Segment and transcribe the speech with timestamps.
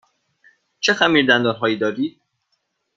[0.79, 2.21] چه خمیردندان هایی دارید؟